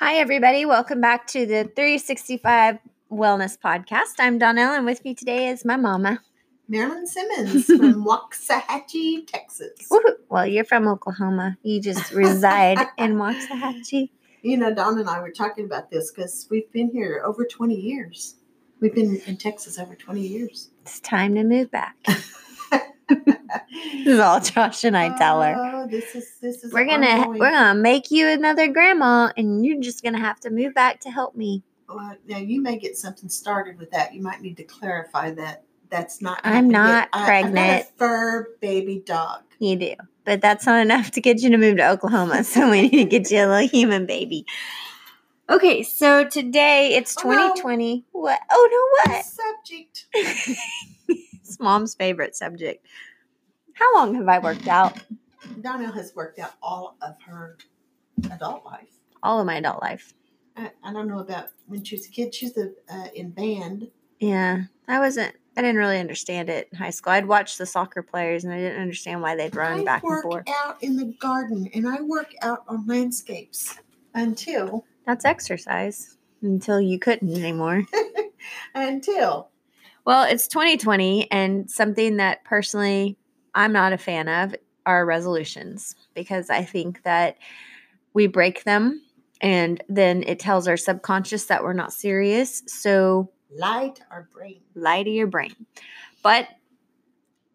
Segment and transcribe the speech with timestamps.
[0.00, 0.64] Hi, everybody.
[0.64, 2.78] Welcome back to the 365
[3.10, 4.20] Wellness Podcast.
[4.20, 6.20] I'm Donnell, and with me today is my mama.
[6.68, 9.88] Marilyn Simmons from Waxahachie, Texas.
[9.90, 10.14] Woo-hoo.
[10.28, 11.56] Well, you're from Oklahoma.
[11.64, 14.10] You just reside in Waxahachie.
[14.42, 17.74] You know, Don and I were talking about this because we've been here over 20
[17.74, 18.36] years.
[18.80, 20.70] We've been in Texas over 20 years.
[20.82, 21.96] It's time to move back.
[23.08, 25.54] this is all Josh and I tell her.
[25.56, 29.64] Oh, this is this is We're gonna ongoing- we're gonna make you another grandma, and
[29.64, 31.62] you're just gonna have to move back to help me.
[31.88, 34.14] Well, now you may get something started with that.
[34.14, 36.40] You might need to clarify that that's not.
[36.44, 37.08] I'm not.
[37.12, 37.82] I- got pregnant.
[37.82, 39.40] a fur baby dog.
[39.58, 42.44] You do, but that's not enough to get you to move to Oklahoma.
[42.44, 44.44] So we need to get you a little human baby.
[45.50, 47.36] Okay, so today it's Oh, no.
[47.54, 48.04] 2020.
[48.12, 48.38] What?
[48.52, 49.24] Oh no, what?
[49.24, 50.06] Subject.
[51.48, 52.86] it's mom's favorite subject.
[53.72, 54.98] How long have I worked out?
[55.60, 57.56] Donnell has worked out all of her
[58.30, 58.88] adult life.
[59.22, 60.12] All of my adult life.
[60.56, 62.34] I, I don't know about when she was a kid.
[62.34, 63.88] She's a, uh, in band.
[64.20, 65.34] Yeah, I wasn't.
[65.56, 67.12] I didn't really understand it in high school.
[67.12, 70.10] I'd watch the soccer players, and I didn't understand why they'd run I back and
[70.10, 70.48] work forth.
[70.48, 73.78] out in the garden and I work out on landscapes
[74.14, 77.82] until That's exercise until you couldn't anymore.
[78.74, 79.50] until
[80.08, 83.18] Well, it's 2020, and something that personally
[83.54, 84.56] I'm not a fan of
[84.86, 87.36] are resolutions because I think that
[88.14, 89.02] we break them
[89.42, 92.62] and then it tells our subconscious that we're not serious.
[92.68, 94.62] So light our brain.
[94.74, 95.54] lie to your brain.
[96.22, 96.48] But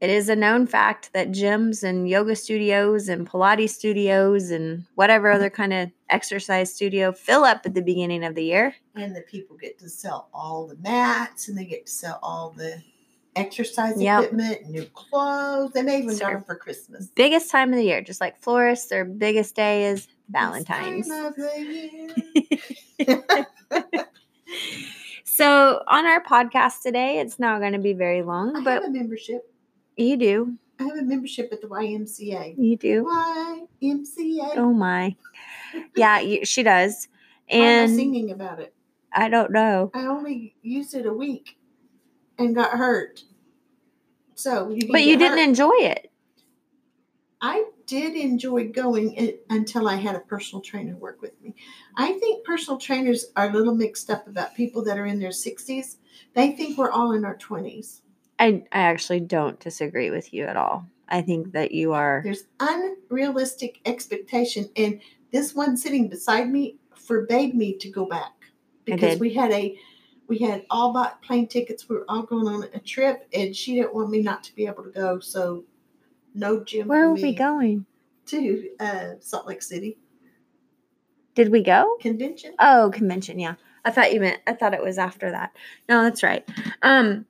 [0.03, 5.31] it is a known fact that gyms and yoga studios and Pilates studios and whatever
[5.31, 8.75] other kind of exercise studio fill up at the beginning of the year.
[8.95, 12.49] And the people get to sell all the mats and they get to sell all
[12.49, 12.83] the
[13.37, 14.23] exercise Yep.
[14.25, 15.71] equipment, new clothes.
[15.71, 17.07] They may even got them for Christmas.
[17.15, 21.07] Biggest time of the year, just like florists, their biggest day is Valentine's.
[21.07, 22.05] This time of the
[23.07, 24.05] year.
[25.35, 28.85] So, on our podcast today, it's not going to be very I long, have but
[28.85, 29.51] a membership.
[29.97, 30.57] You do.
[30.79, 32.55] I have a membership at the YMCA.
[32.57, 33.03] You do.
[33.81, 34.57] YMCA.
[34.57, 35.15] Oh my.
[35.95, 37.07] Yeah, you, she does.
[37.51, 38.73] I'm And singing about it.
[39.11, 39.91] I don't know.
[39.93, 41.57] I only used it a week
[42.37, 43.23] and got hurt.
[44.35, 45.47] So, you But you didn't hurt.
[45.49, 46.11] enjoy it.
[47.41, 51.53] I did enjoy going it until I had a personal trainer work with me.
[51.97, 55.31] I think personal trainers are a little mixed up about people that are in their
[55.31, 55.97] 60s.
[56.33, 57.99] They think we're all in our 20s.
[58.43, 60.85] I, I actually don't disagree with you at all.
[61.07, 62.21] I think that you are.
[62.25, 64.99] There's unrealistic expectation, and
[65.31, 68.33] this one sitting beside me forbade me to go back
[68.83, 69.77] because we had a
[70.27, 71.87] we had all bought plane tickets.
[71.87, 74.65] We were all going on a trip, and she didn't want me not to be
[74.65, 75.19] able to go.
[75.19, 75.63] So,
[76.33, 76.89] no gym.
[76.89, 77.85] Where were we going?
[78.25, 79.97] To uh, Salt Lake City
[81.35, 81.97] Did we go?
[82.01, 82.55] convention.
[82.59, 83.37] Oh, convention.
[83.39, 83.55] Yeah.
[83.85, 85.51] I thought you meant, I thought it was after that.
[85.89, 86.47] No, that's right.
[86.81, 87.25] Um,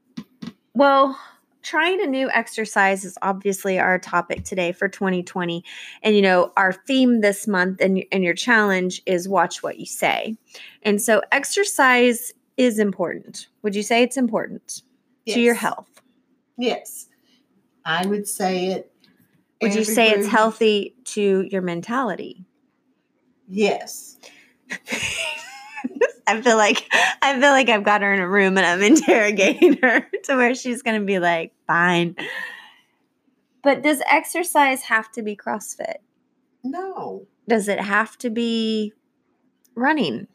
[0.73, 1.17] well,
[1.61, 5.63] trying a new exercise is obviously our topic today for 2020.
[6.03, 9.85] And, you know, our theme this month and, and your challenge is watch what you
[9.85, 10.35] say.
[10.83, 13.47] And so exercise is important.
[13.61, 14.83] Would you say it's important
[15.27, 15.89] to your health?
[16.57, 17.07] Yes,
[17.85, 18.91] I would say it.
[19.61, 22.45] Would you say it's healthy to your mentality?
[23.47, 24.17] Yes.
[26.27, 26.87] I feel like
[27.21, 30.55] I feel like I've got her in a room and I'm interrogating her to where
[30.55, 32.15] she's going to be like, "Fine."
[33.63, 35.97] But does exercise have to be CrossFit?
[36.63, 37.27] No.
[37.47, 38.93] Does it have to be
[39.75, 40.27] running?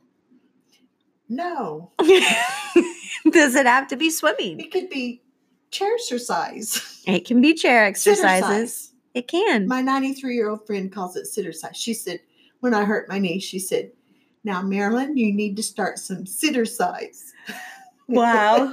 [1.29, 1.93] No.
[3.31, 4.61] does it have to be swimming?
[4.61, 5.23] It could be
[5.71, 7.03] chair exercise.
[7.07, 8.93] It can be chair exercises.
[9.15, 9.67] It can.
[9.67, 11.77] My 93 year old friend calls it sitter size.
[11.77, 12.21] She said,
[12.61, 13.93] when I hurt my knee, she said,
[14.45, 17.33] Now, Marilyn, you need to start some sitter size.
[18.11, 18.73] Wow.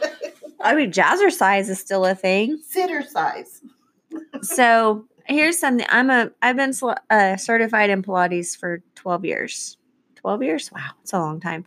[0.62, 2.58] I mean, jazzercise is still a thing.
[2.66, 3.62] sitter size.
[4.42, 6.74] so here's something i'm a i've been
[7.10, 9.78] uh, certified in pilates for 12 years
[10.16, 11.66] 12 years wow it's a long time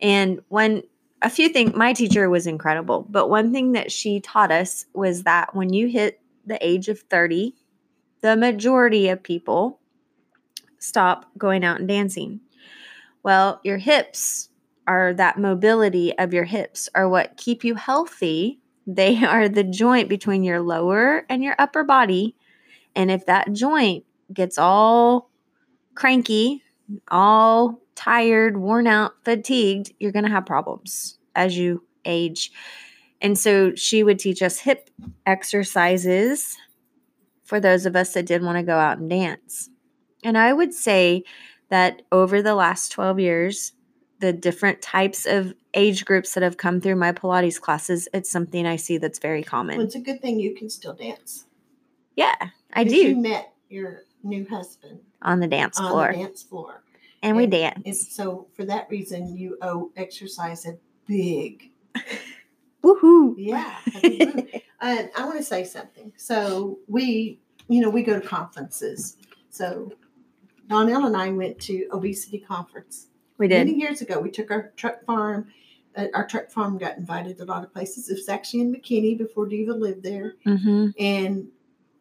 [0.00, 0.82] and when
[1.22, 5.22] a few things my teacher was incredible but one thing that she taught us was
[5.24, 7.54] that when you hit the age of 30
[8.20, 9.80] the majority of people
[10.78, 12.40] stop going out and dancing
[13.24, 14.48] well your hips
[14.86, 20.08] are that mobility of your hips are what keep you healthy they are the joint
[20.08, 22.36] between your lower and your upper body.
[22.94, 25.30] And if that joint gets all
[25.94, 26.62] cranky,
[27.08, 32.52] all tired, worn out, fatigued, you're going to have problems as you age.
[33.20, 34.90] And so she would teach us hip
[35.24, 36.56] exercises
[37.44, 39.70] for those of us that did want to go out and dance.
[40.22, 41.24] And I would say
[41.70, 43.72] that over the last 12 years,
[44.20, 48.66] the different types of age groups that have come through my Pilates classes, it's something
[48.66, 49.76] I see that's very common.
[49.78, 51.44] Well, it's a good thing you can still dance.
[52.16, 52.34] yeah,
[52.72, 56.12] I do You met your new husband on the dance on floor.
[56.12, 56.82] the dance floor.
[57.22, 58.08] and we dance.
[58.14, 60.76] So for that reason you owe exercise a
[61.06, 61.70] big
[62.82, 63.34] Woohoo.
[63.36, 63.76] yeah.
[64.02, 64.46] move.
[64.80, 66.12] I want to say something.
[66.16, 69.16] So we, you know, we go to conferences.
[69.50, 69.92] So
[70.68, 73.06] Donnell and I went to obesity conference
[73.38, 73.66] We did.
[73.66, 74.20] many years ago.
[74.20, 75.48] We took our truck farm.
[75.96, 78.08] Uh, our truck farm got invited to a lot of places.
[78.08, 80.88] It was actually in McKinney before Diva lived there Mm-hmm.
[80.98, 81.48] and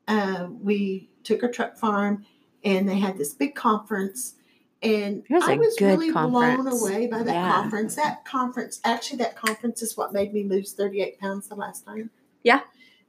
[0.07, 2.25] uh, we took a truck farm
[2.63, 4.35] and they had this big conference
[4.81, 7.51] and was i was really blown away by that Yeah.
[7.53, 11.85] conference that conference actually that conference is what made me lose 38 pounds the last
[11.85, 12.09] time
[12.43, 12.61] Yeah.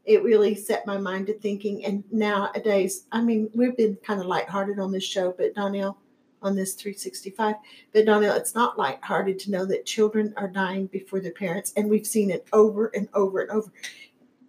[0.05, 1.85] It really set my mind to thinking.
[1.85, 5.99] And nowadays i mean we've been kind of lighthearted on this show but donnell
[6.43, 7.57] on this 365
[7.93, 11.89] but donnell it's not lighthearted to know that children are dying before their parents and
[11.89, 13.73] we've seen it over and over and over.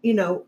[0.01, 0.45] You know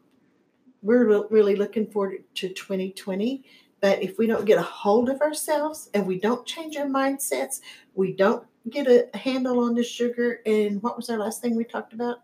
[0.81, 3.43] we're re- really looking forward to 2020
[3.79, 7.61] but if we don't get a hold of ourselves and we don't change our mindsets
[7.95, 11.63] we don't get a handle on the sugar and what was our last thing we
[11.63, 12.19] talked about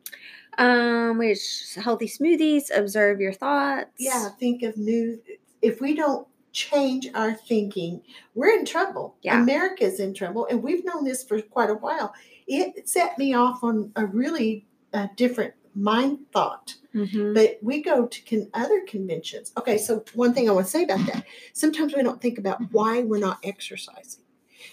[0.58, 3.90] Um, which healthy smoothies, observe your thoughts.
[3.98, 5.20] yeah think of new
[5.62, 8.00] if we don't change our thinking
[8.36, 9.42] we're in trouble Yeah.
[9.42, 12.14] america's in trouble and we've known this for quite a while
[12.48, 17.34] it set me off on a really uh, different mind thought Mm-hmm.
[17.34, 19.52] but we go to con- other conventions.
[19.58, 22.62] Okay, so one thing I want to say about that sometimes we don't think about
[22.72, 24.22] why we're not exercising.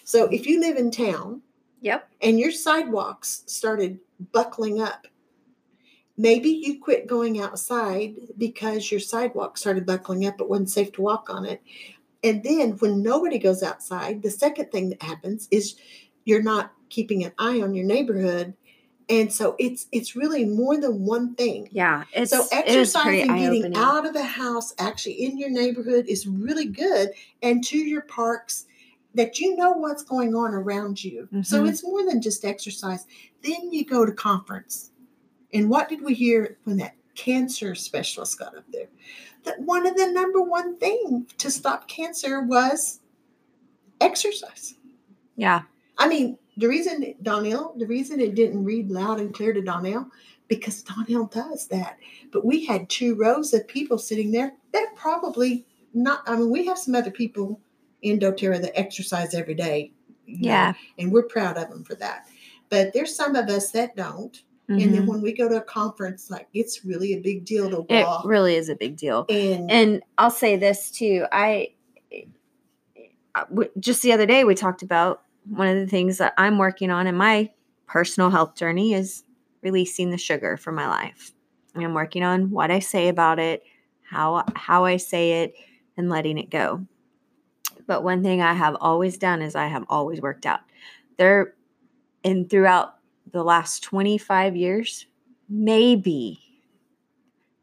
[0.05, 1.41] So if you live in town
[1.81, 2.11] Yep.
[2.21, 4.01] and your sidewalks started
[4.33, 5.07] buckling up,
[6.21, 11.03] maybe you quit going outside because your sidewalk started buckling up, it wasn't safe to
[11.03, 11.63] walk on it.
[12.23, 15.77] And then when nobody goes outside, the second thing that happens is
[16.25, 18.53] you're not keeping an eye on your neighborhood.
[19.09, 21.69] And so it's it's really more than one thing.
[21.73, 22.05] Yeah.
[22.13, 26.05] It's So it is pretty exercising, getting out of the house, actually in your neighborhood,
[26.07, 27.11] is really good,
[27.43, 28.67] and to your parks,
[29.15, 31.29] that you know what's going on around you.
[31.43, 31.69] So Mhm.
[31.71, 33.07] it's more than just exercise.
[33.43, 34.91] Then you go to conference,
[35.53, 38.89] and what did we hear when that cancer specialist got up there?
[39.45, 43.01] That one of the number one thing to stop cancer was
[44.01, 44.75] exercise.
[45.37, 45.63] Yeah.
[45.99, 50.07] I mean, the reason Donnell, the reason it didn't read loud and clear to Donnell,
[50.49, 51.99] because Donnell does that.
[52.33, 55.65] But we had two rows of people sitting there that probably
[55.95, 56.23] not.
[56.27, 57.61] I mean, we have some other people
[58.03, 59.93] in DoTerra that exercise every day.
[60.27, 60.73] you know, Yeah.
[60.99, 62.29] and we're proud of them for that.
[62.69, 64.41] But there's some of us that don't.
[64.71, 64.93] And Mhm.
[64.93, 68.07] then when we go to a conference, like it's really a big deal to It
[68.25, 69.27] really is a big deal.
[69.29, 71.27] and And I'll say this too.
[71.33, 71.71] I
[73.79, 77.07] just the other day we talked about one of the things that I'm working on
[77.07, 77.51] in my
[77.87, 79.25] personal health journey is
[79.63, 81.33] releasing the sugar from my life.
[81.75, 83.65] And I'm working on what I say about it,
[84.03, 85.55] how how I say it,
[85.97, 86.87] and letting it go.
[87.87, 90.61] But one thing I have always done is I have always worked out.
[91.17, 91.55] There
[92.23, 92.95] and throughout
[93.33, 95.07] the last 25 years,
[95.49, 96.41] maybe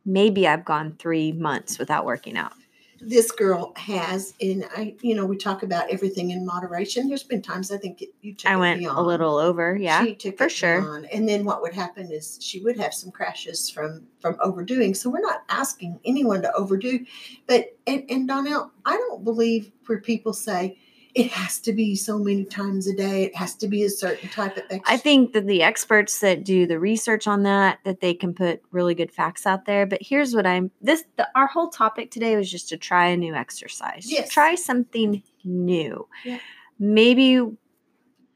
[0.06, 2.54] maybe I've gone 3 months without working out.
[3.02, 7.08] this girl has, and I, you know, we talk about everything in moderation.
[7.08, 10.04] There's been times I think you took I went a little over, yeah.
[10.04, 10.82] she took for sure.
[10.82, 11.08] beyond.
[11.12, 14.94] And then what would happen is she would have some crashes from from overdoing.
[14.96, 17.06] So we're not asking anyone to overdo,
[17.48, 20.78] but and, and Donnell, I don't believe where people say
[21.18, 23.24] it has to be so many times a day.
[23.24, 24.82] It has to be a certain type of exercise.
[24.86, 28.62] I think that the experts that do the research on that that they can put
[28.72, 29.88] really good facts out there.
[29.88, 33.18] But here's what I'm this the, our whole topic today was just to try a
[33.18, 34.12] new exercise.
[34.12, 34.30] Yes.
[34.30, 36.08] Try something new.
[36.24, 36.38] Yeah.
[36.78, 37.42] Maybe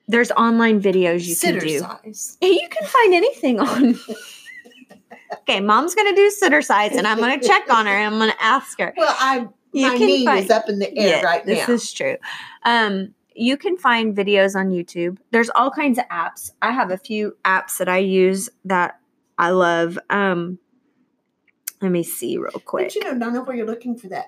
[0.07, 1.79] there's online videos you sitter can do.
[1.79, 2.37] size.
[2.41, 3.99] You can find anything on.
[5.33, 8.33] okay, mom's gonna do sitter size, and I'm gonna check on her, and I'm gonna
[8.39, 8.91] ask her.
[8.97, 11.53] Well, I You my can knee find- is up in the air right now.
[11.53, 12.17] this is true.
[12.63, 15.17] Um, you can find videos on YouTube.
[15.31, 16.51] There's all kinds of apps.
[16.61, 18.99] I have a few apps that I use that
[19.37, 19.97] I love.
[20.09, 20.59] Um,
[21.81, 22.87] let me see real quick.
[22.87, 24.27] But you know, I know where you're looking for that.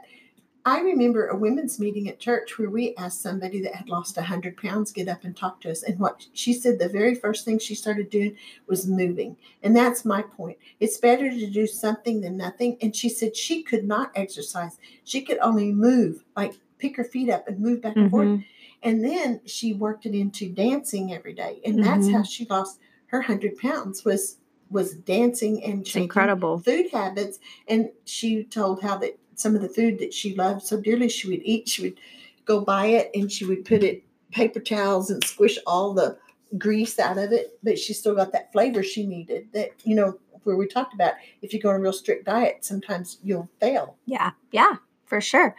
[0.65, 4.55] I remember a women's meeting at church where we asked somebody that had lost 100
[4.55, 5.83] pounds get up and talk to us.
[5.83, 9.35] And what she said the very first thing she started doing was moving.
[9.61, 10.57] And that's my point.
[10.79, 12.77] It's better to do something than nothing.
[12.81, 17.29] And she said she could not exercise, she could only move, like pick her feet
[17.29, 18.27] up and move back and forth.
[18.29, 18.45] Mhm.
[18.83, 21.59] And then she worked it into dancing every day.
[21.65, 22.15] And that's Mm-hmm.
[22.15, 24.37] how she lost her 100 pounds was
[24.69, 26.57] was dancing and incredible.
[26.57, 30.79] food habits and she told how that some of the food that she loved so
[30.79, 31.99] dearly she would eat she would
[32.45, 36.17] go buy it and she would put it paper towels and squish all the
[36.57, 39.47] grease out of it, but she still got that flavor she needed.
[39.53, 42.65] That you know, where we talked about if you go on a real strict diet,
[42.65, 43.95] sometimes you'll fail.
[44.05, 44.75] Yeah, yeah,
[45.05, 45.55] for sure.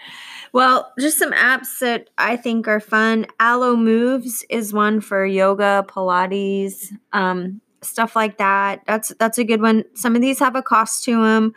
[0.53, 3.27] Well, just some apps that I think are fun.
[3.41, 8.83] Alo Moves is one for yoga, Pilates, um, stuff like that.
[8.87, 9.85] That's that's a good one.
[9.95, 11.55] Some of these have a cost to them.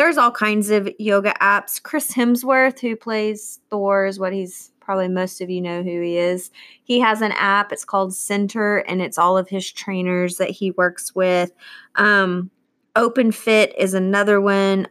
[0.00, 1.82] There's all kinds of yoga apps.
[1.82, 6.16] Chris Hemsworth, who plays Thor, is what he's probably most of you know who he
[6.16, 6.50] is.
[6.84, 7.70] He has an app.
[7.70, 11.52] It's called Centr, and it's all of his trainers that he works with.
[11.96, 12.50] Um,
[12.96, 14.88] Open Fit is another one.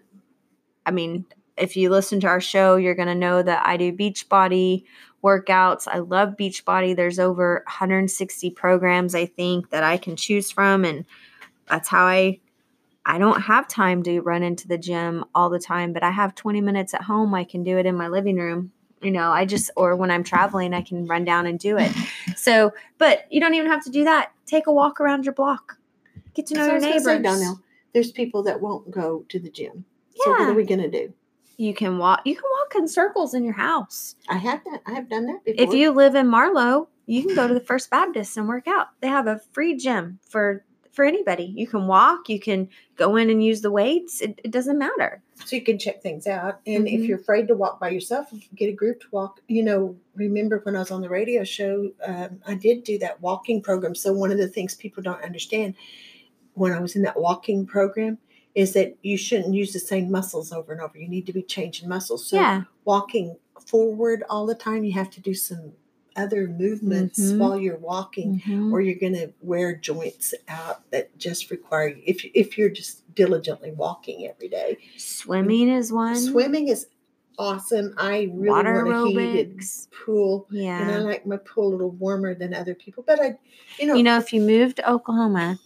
[0.85, 1.25] I mean,
[1.57, 4.83] if you listen to our show, you're going to know that I do Beachbody
[5.23, 5.87] workouts.
[5.87, 6.95] I love Beachbody.
[6.95, 11.03] There's over 160 programs I think that I can choose from and
[11.67, 12.41] that's how I
[13.09, 16.35] I don't have time to run into the gym all the time, but I have
[16.35, 17.33] 20 minutes at home.
[17.33, 18.71] I can do it in my living room.
[19.01, 21.91] You know, I just or when I'm traveling, I can run down and do it.
[22.35, 24.31] So, but you don't even have to do that.
[24.45, 25.77] Take a walk around your block.
[26.33, 27.21] Get to know your neighbors.
[27.21, 27.59] Donnell,
[27.93, 29.83] there's people that won't go to the gym.
[30.15, 31.13] So what are we gonna do?
[31.57, 34.15] You can walk you can walk in circles in your house.
[34.29, 34.81] I have that.
[34.85, 35.65] I have done that before.
[35.65, 38.87] If you live in Marlow, you can go to the First Baptist and work out.
[39.01, 40.63] They have a free gym for
[40.99, 41.45] for anybody.
[41.55, 44.19] You can walk, you can go in and use the weights.
[44.19, 45.21] It, it doesn't matter.
[45.45, 46.59] so you can check things out.
[46.67, 47.07] And if Mhm.
[47.07, 49.39] you're afraid to walk by yourself, get a group to walk.
[49.47, 53.21] You know, remember when I was on the radio show, um, I did do that
[53.21, 53.95] walking program.
[53.95, 55.75] So one of the things people don't understand
[56.55, 58.17] when I was in that walking program
[58.53, 60.97] is that you shouldn't use the same muscles over and over.
[60.97, 62.27] You need to be changing muscles.
[62.27, 62.63] So yeah.
[62.83, 65.71] walking forward all the time, you have to do some
[66.19, 67.37] other movements Mhm.
[67.37, 68.71] while you're walking Mhm.
[68.71, 73.03] or you're going to wear joints out that just require you if, if you're just
[73.15, 76.15] diligently walking every day Swimming is one.
[76.15, 76.87] Swimming is
[77.37, 77.93] awesome.
[77.97, 79.61] I really Water want a heated
[80.05, 83.03] pool, and I like my pool a little warmer than other people.
[83.07, 83.37] But I,
[83.79, 85.57] you know, You know, if you move to Oklahoma,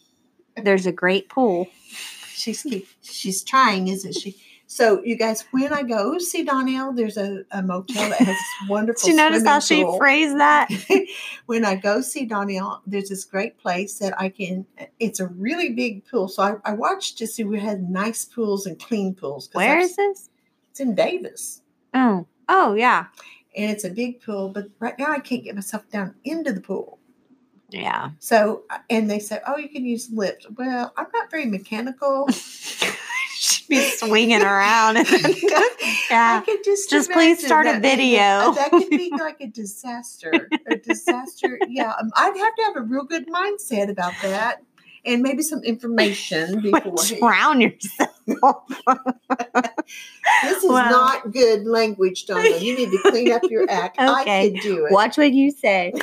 [0.61, 1.67] there's a great pool.
[2.35, 4.35] she's keep, she's trying, isn't she?
[4.65, 9.05] So, you guys, when I go see Donnell, there's a, a motel that has wonderful.
[9.07, 9.97] Did you notice how she pool.
[9.97, 10.69] phrased that?
[11.45, 14.65] when I go see Donnell, there's this great place that I can.
[14.99, 18.65] It's a really big pool, so I, I watched to see we had nice pools
[18.65, 19.49] and clean pools.
[19.53, 20.29] Where I've- is this?
[20.71, 21.61] It's in Davis.
[21.93, 22.25] Oh.
[22.49, 23.05] Oh yeah.
[23.55, 26.61] and it's a big pool, but right now I can't get myself down into the
[26.61, 26.97] pool.
[27.69, 28.11] Yeah.
[28.19, 30.47] So, and they said, oh, you can use lips.
[30.57, 32.27] Well, I'm not very mechanical.
[33.69, 34.97] Be swinging around.
[34.99, 36.41] I yeah.
[36.41, 38.53] I could just Just please start a video.
[38.53, 40.49] That could be like a disaster.
[40.67, 41.59] A disaster.
[41.67, 44.63] Yeah, um, I'd have to have a real good mindset about that,
[45.05, 46.95] and maybe some information before.
[47.19, 48.63] Drown yourself.
[50.43, 50.89] This is Well.
[50.91, 52.49] not good language, Donna.
[52.57, 53.97] You need to clean up your act.
[53.99, 54.51] I Okay.
[54.51, 54.91] could do it.
[54.91, 55.93] Watch what you say.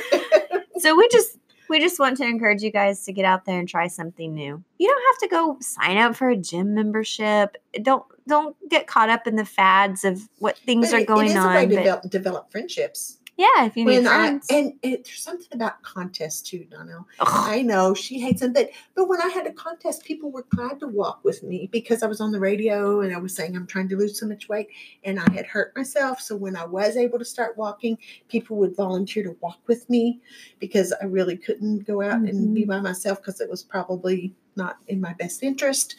[0.79, 1.37] so we just
[1.71, 4.63] we just want to encourage you guys to get out there and try something new.
[4.77, 7.55] You don't have to go sign up for a gym membership.
[7.81, 11.31] Don't don't get caught up in the fads of what things But are going it
[11.31, 11.51] is on.
[11.51, 13.17] a way to but develop, develop friendships.
[13.37, 14.47] Yeah, if you need when I friends.
[14.51, 17.07] and it, there's something about contests too, Donnell.
[17.19, 17.27] Ugh.
[17.29, 20.79] I know she hates them, but but when I had a contest, people were glad
[20.81, 23.65] to walk with me because I was on the radio and I was saying I'm
[23.65, 24.67] trying to lose so much weight
[25.03, 26.19] and I had hurt myself.
[26.21, 27.97] So when I was able to start walking,
[28.27, 30.19] people would volunteer to walk with me
[30.59, 32.53] because I really couldn't go out and Mm-hmm.
[32.53, 35.95] be by myself because it was probably not in my best interest.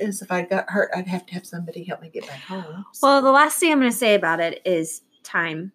[0.00, 2.84] As if I got hurt, I'd have to have somebody help me get back home.
[2.92, 5.72] So- Well, the last thing I'm going to say about it is time.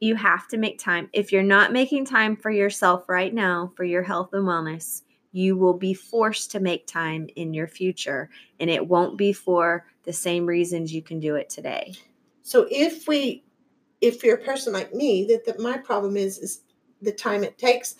[0.00, 1.08] You have to make time.
[1.12, 5.02] If you're not making time for yourself right now, for your health and wellness,
[5.32, 8.30] you will be forced to make time in your future.
[8.58, 11.94] And it won't be for the same reasons you can do it today.
[12.42, 13.44] So if we,
[14.00, 16.62] if you're a person like me, that, that my problem is is
[17.02, 17.94] the time it takes.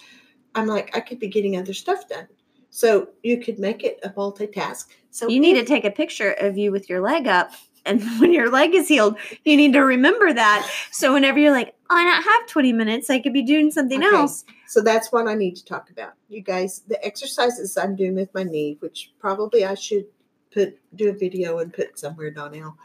[0.54, 2.26] I'm like I could be getting other stuff done.
[2.70, 4.86] So you could make it a multitask.
[5.10, 7.52] So You need to take a picture of you with your leg up.
[7.86, 10.70] And when your leg is healed, you need to remember that.
[10.92, 14.02] So whenever you're like, oh, I don't have 20 minutes, I could be doing something
[14.02, 14.16] Okay.
[14.16, 14.44] else.
[14.66, 16.12] So that's what I need to talk about.
[16.28, 20.06] You guys, the exercises I'm doing with my knee, which probably I should
[20.52, 22.76] put do a video and put somewhere, Donnell,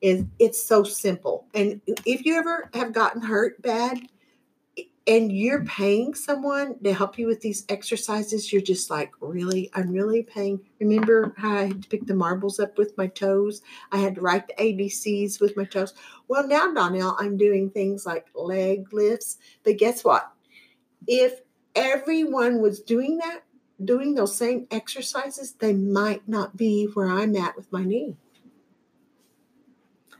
[0.00, 1.46] is it's so simple.
[1.54, 4.00] And if you ever have gotten hurt bad
[5.06, 9.70] and you're paying someone to help you with these exercises, you're just like, really?
[9.74, 10.60] I'm really paying.
[10.78, 13.62] Remember how I had to pick the marbles up with my toes?
[13.90, 15.94] I had to write the ABCs with my toes.
[16.28, 19.38] Well, now, Donnell, I'm doing things like leg lifts.
[19.64, 20.30] But guess what?
[21.08, 21.40] If
[21.74, 23.40] everyone was doing that,
[23.84, 28.16] doing those same exercises, they might not be where I'm at with my knee.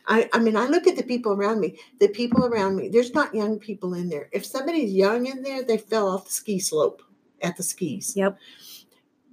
[0.07, 1.79] I, I mean, I look at the people around me.
[2.01, 4.29] The people around me, there's not young people in there.
[4.33, 7.03] If somebody's young in there, they fell off the ski slope
[7.41, 8.17] at the skis.
[8.17, 8.39] Yep.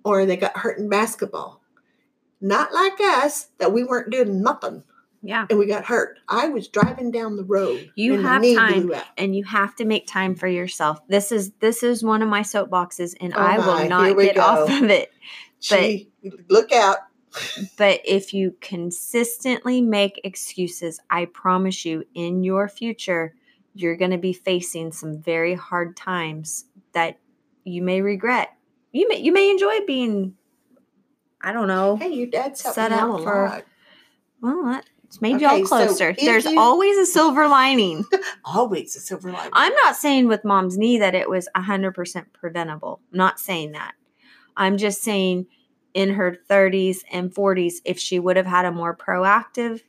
[0.03, 1.61] Or they got hurt in basketball.
[2.41, 4.83] Not like us, that we weren't doing nothing
[5.21, 5.45] Yeah.
[5.49, 6.19] and we got hurt.
[6.29, 7.91] I was driving down the road.
[7.95, 8.91] You and have time.
[9.17, 11.05] and you have to make time for yourself.
[11.09, 14.37] This is this is one of my soapboxes and Oh I my, will not get
[14.37, 15.11] off of it.
[15.59, 16.09] Gee,
[16.49, 16.99] look out.
[17.77, 23.33] But if you consistently make excuses, I promise you in your future
[23.75, 27.19] you're going to be facing some very hard times that
[27.63, 28.49] you may regret.
[28.91, 30.35] You may you may enjoy being
[31.41, 31.95] I don't know.
[31.95, 33.63] Hey, your dad's helped Set up out for- lot.
[34.41, 36.09] Well, it's made Okay, y'all closer.
[36.09, 38.05] if There's you- always a silver lining.
[38.45, 39.51] Always a silver lining.
[39.53, 42.99] I'm not saying with mom's knee that it was 100% preventable.
[43.11, 43.93] I'm not saying that.
[44.57, 45.47] I'm just saying
[45.93, 49.81] in her 30s and 40s, if she would have had a more proactive,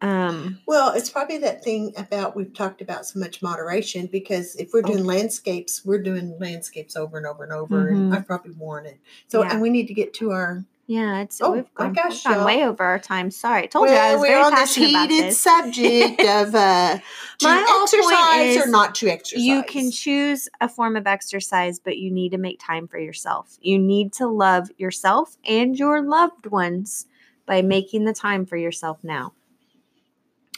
[0.00, 4.72] um, Well, it's probably that thing about we've talked about so much moderation because if
[4.72, 4.92] we're Oh.
[4.92, 7.92] doing landscapes, we're doing landscapes over and over and over, Mhm.
[7.92, 8.98] and I've probably worn it.
[9.26, 9.52] So, Yeah.
[9.52, 10.64] and we need to get to our.
[10.88, 13.30] Yeah, it's Oh, we've gone, gosh, we've gone way over our time.
[13.30, 15.38] Sorry, I told you I was we're very on this passionate about heated this.
[15.40, 17.02] subject of uh, to
[17.46, 19.44] My exercise is or not to exercise.
[19.44, 23.58] You can choose a form of exercise, but you need to make time for yourself.
[23.60, 27.06] You need to love yourself and your loved ones
[27.44, 29.34] by making the time for yourself now.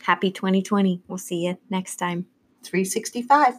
[0.02, 1.02] Happy 2020.
[1.08, 2.26] We'll see you next time.
[2.62, 3.54] 365.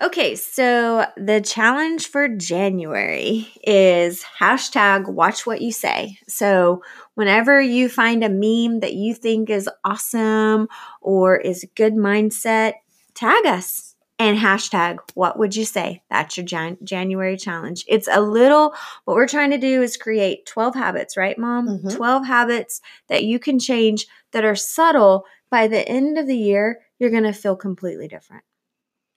[0.00, 6.18] Okay, so the challenge for January is hashtag watch what you say.
[6.28, 6.82] So,
[7.14, 10.68] whenever you find a meme that you think is awesome
[11.00, 12.74] or is a good mindset,
[13.14, 16.02] tag us and hashtag what would you say?
[16.10, 17.84] That's your Jan- January challenge.
[17.88, 21.68] It's a little, what we're trying to do is create 12 habits, right, mom?
[21.68, 21.94] Mhm.
[21.94, 25.24] 12 habits that you can change that are subtle.
[25.50, 28.42] By the end of the year, you're going to feel completely different.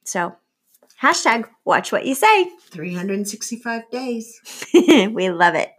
[0.06, 0.36] So,
[1.02, 2.50] hashtag watch what you say.
[2.72, 4.68] 365 days.
[4.74, 5.72] we love it.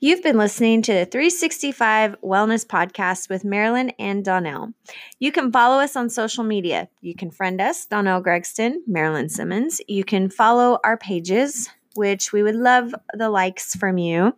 [0.00, 4.72] You've been listening to the 365 Wellness Podcast with Marilyn and Donnell.
[5.18, 6.88] You can follow us on social media.
[7.00, 9.80] You can friend us, Donnell Gregston, Marilyn Simmons.
[9.88, 14.36] You can follow our pages, which we would love the likes from you.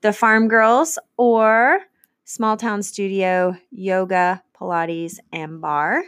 [0.00, 1.80] The Farm Girls or
[2.24, 6.04] Small Town Studio, Yoga, Pilates, and Barre.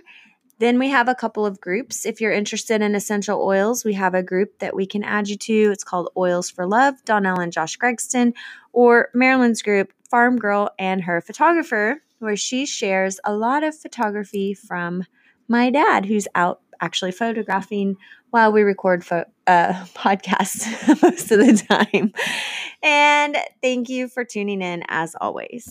[0.58, 2.06] Then we have a couple of groups.
[2.06, 5.36] If you're interested in essential oils, we have a group that we can add you
[5.36, 5.70] to.
[5.72, 8.34] It's called Oils for Love, Donnell and Josh Gregston,
[8.72, 14.54] or Marilyn's group, Farm Girl and her photographer, where she shares a lot of photography
[14.54, 15.04] from
[15.48, 17.96] my dad, who's out actually photographing
[18.30, 20.66] while we record fo- uh, podcasts
[21.02, 22.12] most of the time.
[22.82, 25.62] And thank you for tuning in as always.